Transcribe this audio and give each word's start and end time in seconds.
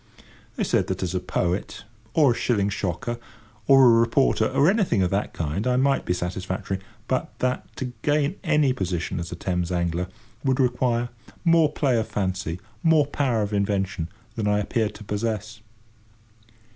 They 0.55 0.63
said 0.63 0.87
that 0.87 1.03
as 1.03 1.13
a 1.13 1.19
poet, 1.19 1.83
or 2.15 2.31
a 2.31 2.35
shilling 2.35 2.69
shocker, 2.69 3.19
or 3.67 3.85
a 3.85 3.89
reporter, 3.99 4.47
or 4.47 4.67
anything 4.67 5.03
of 5.03 5.11
that 5.11 5.31
kind, 5.31 5.67
I 5.67 5.75
might 5.75 6.05
be 6.05 6.13
satisfactory, 6.15 6.79
but 7.07 7.37
that, 7.37 7.75
to 7.75 7.93
gain 8.01 8.37
any 8.43 8.73
position 8.73 9.19
as 9.19 9.31
a 9.31 9.35
Thames 9.35 9.71
angler, 9.71 10.07
would 10.43 10.59
require 10.59 11.09
more 11.45 11.71
play 11.71 11.97
of 11.99 12.07
fancy, 12.07 12.59
more 12.81 13.05
power 13.05 13.43
of 13.43 13.53
invention 13.53 14.09
than 14.35 14.47
I 14.47 14.57
appeared 14.57 14.95
to 14.95 15.03
possess. 15.03 15.59